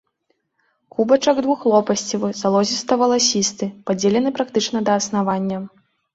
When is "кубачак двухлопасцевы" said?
0.95-2.29